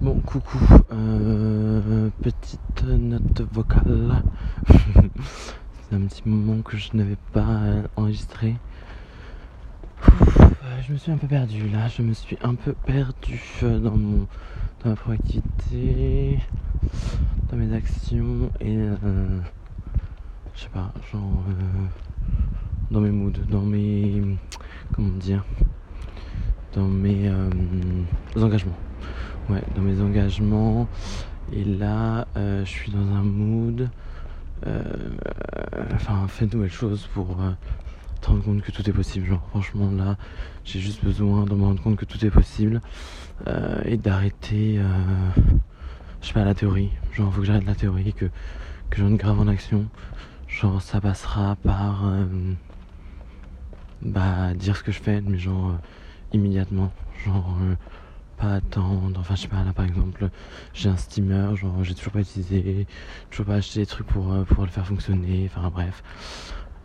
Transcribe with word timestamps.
Bon, 0.00 0.14
coucou. 0.20 0.58
Euh, 0.92 2.08
petite 2.22 2.84
note 2.84 3.42
vocale. 3.52 4.22
C'est 4.66 5.94
un 5.94 6.00
petit 6.06 6.22
moment 6.24 6.62
que 6.62 6.78
je 6.78 6.88
n'avais 6.94 7.18
pas 7.34 7.60
enregistré. 7.96 8.56
Je 10.86 10.92
me 10.94 10.96
suis 10.96 11.12
un 11.12 11.18
peu 11.18 11.26
perdu 11.26 11.68
là. 11.68 11.88
Je 11.88 12.00
me 12.00 12.14
suis 12.14 12.38
un 12.42 12.54
peu 12.54 12.72
perdu 12.72 13.42
dans 13.62 13.94
mon 13.94 14.26
dans 14.82 14.90
ma 14.90 14.96
proactivité, 14.96 16.38
dans 17.50 17.58
mes 17.58 17.74
actions 17.74 18.50
et 18.60 18.78
euh, 18.78 18.96
je 20.54 20.60
sais 20.62 20.70
pas, 20.70 20.94
genre 21.12 21.44
euh, 21.50 21.86
dans 22.90 23.00
mes 23.00 23.10
moods, 23.10 23.32
dans 23.50 23.60
mes 23.60 24.22
comment 24.94 25.18
dire, 25.18 25.44
dans 26.72 26.88
mes 26.88 27.28
euh, 27.28 27.50
engagements. 28.36 28.78
Ouais, 29.50 29.62
dans 29.74 29.82
mes 29.82 30.00
engagements. 30.00 30.88
Et 31.52 31.64
là, 31.64 32.26
je 32.36 32.64
suis 32.64 32.92
dans 32.92 32.98
un 32.98 33.22
mood. 33.22 33.88
enfin, 35.94 36.26
fait 36.28 36.46
de 36.46 36.56
nouvelles 36.56 36.70
choses 36.70 37.08
pour 37.12 37.36
te 38.20 38.26
rendre 38.28 38.44
compte 38.44 38.62
que 38.62 38.70
tout 38.70 38.88
est 38.88 38.92
possible. 38.92 39.26
Genre, 39.26 39.42
franchement, 39.50 39.90
là, 39.90 40.16
j'ai 40.64 40.78
juste 40.78 41.04
besoin 41.04 41.44
de 41.44 41.54
me 41.54 41.64
rendre 41.64 41.82
compte 41.82 41.96
que 41.96 42.04
tout 42.04 42.24
est 42.24 42.30
possible 42.30 42.80
euh, 43.46 43.80
et 43.84 43.96
d'arrêter, 43.96 44.78
euh, 44.78 44.84
je 46.20 46.28
sais 46.28 46.32
pas, 46.32 46.44
la 46.44 46.54
théorie. 46.54 46.90
Genre, 47.12 47.32
faut 47.32 47.40
que 47.40 47.46
j'arrête 47.46 47.66
la 47.66 47.74
théorie, 47.74 48.12
que, 48.12 48.26
que 48.90 48.98
j'en 48.98 49.10
grave 49.10 49.40
en 49.40 49.48
action. 49.48 49.86
Genre, 50.48 50.80
ça 50.82 51.00
passera 51.00 51.56
par 51.62 52.06
euh, 52.06 52.26
bah, 54.02 54.52
dire 54.54 54.76
ce 54.76 54.82
que 54.82 54.92
je 54.92 55.00
fais, 55.00 55.20
mais 55.20 55.38
genre 55.38 55.76
immédiatement. 56.32 56.92
Genre, 57.24 57.56
pas 58.40 58.54
attendre. 58.54 59.20
Enfin, 59.20 59.34
je 59.34 59.42
sais 59.42 59.48
pas, 59.48 59.62
là 59.64 59.72
par 59.72 59.84
exemple, 59.84 60.30
j'ai 60.74 60.88
un 60.88 60.96
steamer, 60.96 61.56
genre, 61.56 61.84
j'ai 61.84 61.94
toujours 61.94 62.12
pas 62.12 62.20
utilisé, 62.20 62.86
toujours 63.30 63.46
pas 63.46 63.54
acheté 63.54 63.80
des 63.80 63.86
trucs 63.86 64.06
pour, 64.06 64.34
pour 64.46 64.64
le 64.64 64.70
faire 64.70 64.86
fonctionner. 64.86 65.50
Enfin, 65.52 65.70
bref. 65.70 66.02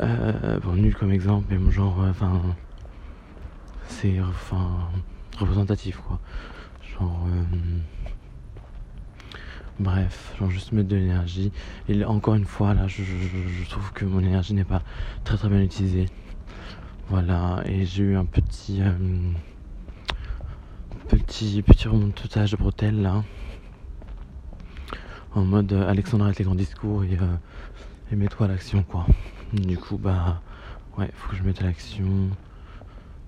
Euh, 0.00 0.60
bon, 0.60 0.74
nul 0.74 0.94
comme 0.94 1.10
exemple, 1.10 1.46
mais 1.50 1.72
genre, 1.72 1.98
enfin, 2.08 2.40
c'est 3.88 4.20
enfin 4.20 4.90
représentatif 5.38 5.96
quoi. 5.98 6.20
Genre, 6.82 7.26
euh, 7.26 7.78
bref, 9.80 10.34
genre 10.38 10.50
juste 10.50 10.72
mettre 10.72 10.88
de 10.88 10.96
l'énergie. 10.96 11.52
Et 11.88 12.04
encore 12.04 12.34
une 12.34 12.44
fois, 12.44 12.74
là, 12.74 12.86
je, 12.86 13.02
trouve 13.68 13.92
que 13.92 14.04
mon 14.04 14.20
énergie 14.20 14.54
n'est 14.54 14.64
pas 14.64 14.82
très 15.24 15.36
très 15.36 15.48
bien 15.48 15.62
utilisée. 15.62 16.06
Voilà, 17.08 17.62
et 17.64 17.86
j'ai 17.86 18.04
eu 18.04 18.16
un 18.16 18.26
petit, 18.26 18.82
euh, 18.82 18.92
petit, 21.08 21.62
petit 21.62 21.88
remontage 21.88 22.52
de 22.52 22.56
bretelles 22.56 23.02
là. 23.02 23.24
En 25.34 25.44
mode 25.44 25.72
Alexandre 25.72 26.24
avec 26.26 26.38
les 26.38 26.44
grands 26.44 26.54
discours 26.54 27.04
et, 27.04 27.18
et 28.12 28.16
mets-toi 28.16 28.46
à 28.46 28.48
l'action 28.48 28.82
quoi. 28.82 29.06
Du 29.52 29.78
coup, 29.78 29.96
bah, 29.96 30.42
ouais, 30.98 31.10
faut 31.14 31.30
que 31.30 31.36
je 31.36 31.42
mette 31.42 31.60
à 31.62 31.64
l'action. 31.64 32.28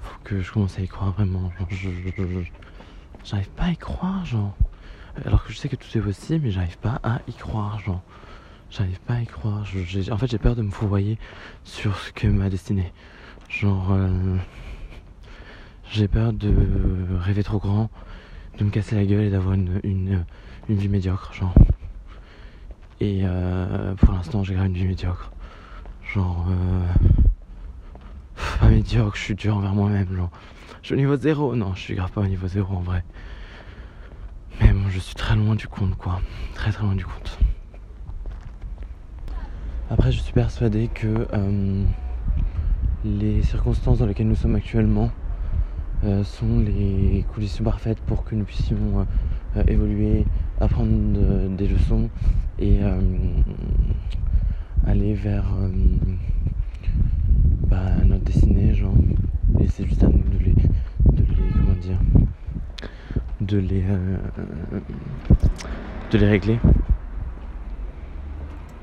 Faut 0.00 0.18
que 0.24 0.40
je 0.40 0.52
commence 0.52 0.78
à 0.78 0.82
y 0.82 0.88
croire 0.88 1.12
vraiment. 1.12 1.52
Je, 1.70 1.88
j'arrive 3.24 3.50
pas 3.50 3.64
à 3.64 3.70
y 3.70 3.76
croire, 3.76 4.24
genre. 4.24 4.56
Alors 5.24 5.44
que 5.44 5.52
je 5.52 5.58
sais 5.58 5.68
que 5.68 5.76
tout 5.76 5.96
est 5.96 6.00
possible, 6.00 6.46
mais 6.46 6.50
j'arrive 6.50 6.78
pas 6.78 7.00
à 7.02 7.20
y 7.28 7.32
croire, 7.32 7.78
genre. 7.80 8.02
J'arrive 8.70 9.00
pas 9.00 9.14
à 9.14 9.20
y 9.20 9.26
croire. 9.26 9.64
en 10.10 10.18
fait, 10.18 10.26
j'ai 10.26 10.38
peur 10.38 10.56
de 10.56 10.62
me 10.62 10.70
fourvoyer 10.70 11.18
sur 11.64 11.96
ce 11.98 12.12
que 12.12 12.26
ma 12.26 12.50
destinée. 12.50 12.92
Genre, 13.48 13.92
euh, 13.92 14.36
j'ai 15.98 16.06
peur 16.06 16.32
de 16.32 16.54
rêver 17.18 17.42
trop 17.42 17.58
grand, 17.58 17.90
de 18.56 18.62
me 18.62 18.70
casser 18.70 18.94
la 18.94 19.04
gueule 19.04 19.24
et 19.24 19.30
d'avoir 19.30 19.54
une, 19.54 19.80
une, 19.82 20.24
vie 20.68 20.88
médiocre, 20.88 21.32
genre. 21.34 21.52
Et 23.00 23.22
euh, 23.24 23.96
pour 23.96 24.12
l'instant, 24.12 24.44
j'ai 24.44 24.54
grave 24.54 24.66
une 24.66 24.74
vie 24.74 24.86
médiocre. 24.86 25.32
Genre, 26.14 26.46
euh, 26.48 26.86
pas 28.60 28.68
médiocre, 28.68 29.16
je 29.16 29.22
suis 29.22 29.34
dur 29.34 29.56
envers 29.56 29.74
moi-même. 29.74 30.14
Genre, 30.14 30.30
je 30.82 30.86
suis 30.86 30.94
au 30.94 30.98
niveau 30.98 31.16
zéro. 31.16 31.56
Non, 31.56 31.74
je 31.74 31.80
suis 31.80 31.94
grave 31.96 32.12
pas 32.12 32.20
au 32.20 32.28
niveau 32.28 32.46
zéro 32.46 32.76
en 32.76 32.80
vrai. 32.80 33.02
Mais 34.60 34.72
bon, 34.72 34.88
je 34.90 35.00
suis 35.00 35.16
très 35.16 35.34
loin 35.34 35.56
du 35.56 35.66
compte, 35.66 35.96
quoi. 35.96 36.20
Très 36.54 36.70
très 36.70 36.84
loin 36.84 36.94
du 36.94 37.06
compte. 37.06 37.40
Après, 39.90 40.12
je 40.12 40.20
suis 40.20 40.32
persuadé 40.32 40.86
que 40.94 41.26
euh, 41.32 41.84
les 43.04 43.42
circonstances 43.42 43.98
dans 43.98 44.06
lesquelles 44.06 44.28
nous 44.28 44.36
sommes 44.36 44.54
actuellement 44.54 45.10
euh, 46.04 46.24
sont 46.24 46.60
les 46.60 47.24
conditions 47.34 47.64
parfaites 47.64 48.00
pour 48.00 48.24
que 48.24 48.34
nous 48.34 48.44
puissions 48.44 49.06
évoluer, 49.66 50.24
apprendre 50.60 51.48
des 51.56 51.66
leçons 51.66 52.08
et 52.58 52.80
aller 54.88 55.14
vers 55.14 55.44
euh, 55.60 55.68
bah, 57.68 57.96
notre 58.04 58.24
destinée, 58.24 58.74
genre. 58.74 58.94
Et 59.60 59.68
c'est 59.68 59.86
juste 59.86 60.02
à 60.02 60.06
nous 60.06 60.22
de 60.22 60.38
les, 60.38 60.52
de 60.52 61.22
les, 61.28 61.52
comment 61.52 61.74
dire, 61.74 61.98
de 63.40 63.58
les, 63.58 63.84
euh, 63.86 64.16
de 66.10 66.18
les 66.18 66.26
régler. 66.26 66.58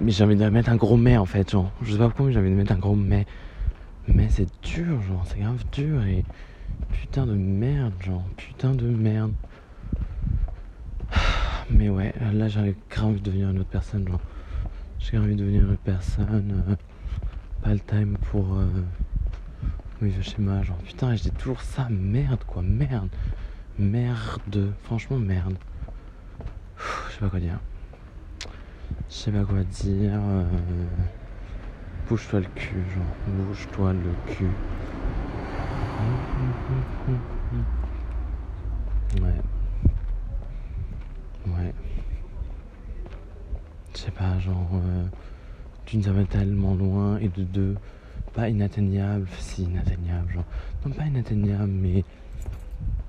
Mais 0.00 0.10
j'ai 0.10 0.24
envie 0.24 0.36
de 0.36 0.48
mettre 0.48 0.68
un 0.68 0.76
gros 0.76 0.96
mais 0.96 1.16
en 1.16 1.24
fait, 1.24 1.50
genre. 1.50 1.70
Je 1.82 1.92
sais 1.92 1.98
pas 1.98 2.08
pourquoi, 2.08 2.26
mais 2.26 2.32
j'ai 2.32 2.38
envie 2.38 2.50
de 2.50 2.56
mettre 2.56 2.72
un 2.72 2.78
gros 2.78 2.96
mais. 2.96 3.26
Mais 4.06 4.28
c'est 4.28 4.48
dur, 4.62 5.00
genre, 5.02 5.24
c'est 5.26 5.38
grave 5.38 5.64
dur 5.72 6.04
et 6.04 6.24
putain 6.92 7.26
de 7.26 7.34
merde, 7.34 7.94
genre, 8.00 8.24
putain 8.36 8.74
de 8.74 8.86
merde. 8.86 9.32
Mais 11.70 11.88
ouais, 11.88 12.14
là 12.32 12.48
j'avais 12.48 12.74
grave 12.90 13.06
envie 13.06 13.20
de 13.20 13.24
devenir 13.24 13.50
une 13.50 13.60
autre 13.60 13.70
personne, 13.70 14.06
genre. 14.08 14.20
J'ai 14.98 15.18
envie 15.18 15.34
de 15.34 15.40
devenir 15.40 15.68
une 15.68 15.76
personne. 15.76 16.64
Euh, 16.68 16.76
pas 17.62 17.74
le 17.74 17.80
time 17.80 18.16
pour. 18.30 18.54
Euh, 18.54 18.66
oui, 20.00 20.14
le 20.16 20.22
schéma. 20.22 20.62
Genre, 20.62 20.78
putain, 20.78 21.14
je 21.14 21.24
dis 21.24 21.30
toujours 21.30 21.60
ça. 21.60 21.88
Merde, 21.90 22.42
quoi. 22.46 22.62
Merde. 22.62 23.10
Merde. 23.78 24.72
Franchement, 24.84 25.18
merde. 25.18 25.56
Je 26.78 27.12
sais 27.12 27.20
pas 27.20 27.28
quoi 27.28 27.40
dire. 27.40 27.60
Je 29.10 29.14
sais 29.14 29.30
pas 29.30 29.44
quoi 29.44 29.62
dire. 29.62 30.20
Euh, 30.20 30.44
bouge-toi 32.08 32.40
le 32.40 32.46
cul, 32.54 32.82
genre. 32.94 33.46
Bouge-toi 33.46 33.92
le 33.92 34.34
cul. 34.34 34.48
Ouais. 39.20 39.34
Ouais. 41.46 41.72
Je 43.94 43.98
sais 43.98 44.10
pas, 44.10 44.38
genre, 44.38 44.70
euh, 44.74 45.04
d'une, 45.86 46.02
ça 46.02 46.10
tellement 46.30 46.74
loin, 46.74 47.18
et 47.18 47.28
de 47.28 47.44
deux, 47.44 47.76
pas 48.32 48.48
inatteignable, 48.48 49.28
si 49.38 49.62
inatteignable, 49.64 50.32
genre, 50.32 50.44
non 50.84 50.92
pas 50.92 51.04
inatteignable, 51.06 51.70
mais 51.70 52.04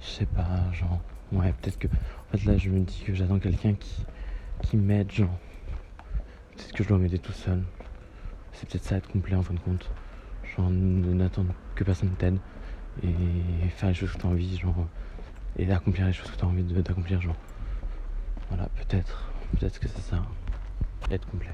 je 0.00 0.06
sais 0.06 0.26
pas, 0.26 0.70
genre, 0.72 1.00
ouais, 1.32 1.52
peut-être 1.60 1.78
que, 1.78 1.86
en 1.86 2.36
fait 2.36 2.44
là 2.44 2.56
je 2.56 2.70
me 2.70 2.80
dis 2.80 3.04
que 3.06 3.14
j'attends 3.14 3.38
quelqu'un 3.38 3.74
qui, 3.74 4.04
qui 4.62 4.76
m'aide, 4.76 5.10
genre, 5.12 5.38
peut-être 6.56 6.72
que 6.72 6.82
je 6.82 6.88
dois 6.88 6.98
m'aider 6.98 7.18
tout 7.18 7.32
seul, 7.32 7.62
c'est 8.52 8.68
peut-être 8.68 8.84
ça 8.84 8.96
être 8.96 9.08
complet 9.08 9.36
en 9.36 9.42
fin 9.42 9.54
de 9.54 9.60
compte, 9.60 9.88
genre, 10.56 10.68
n'attendre 10.70 11.54
que 11.76 11.84
personne 11.84 12.10
t'aide, 12.18 12.38
et 13.02 13.68
faire 13.70 13.88
les 13.88 13.94
choses 13.94 14.12
que 14.12 14.18
t'as 14.18 14.28
envie, 14.28 14.58
genre, 14.58 14.86
et 15.58 15.70
accomplir 15.72 16.06
les 16.06 16.12
choses 16.12 16.30
que 16.30 16.36
t'as 16.36 16.46
envie 16.46 16.62
d'accomplir, 16.62 17.20
genre, 17.20 17.36
voilà, 18.48 18.68
peut-être, 18.76 19.32
peut-être 19.52 19.78
que 19.78 19.88
c'est 19.88 20.02
ça 20.02 20.22
être 21.10 21.26
complet. 21.26 21.52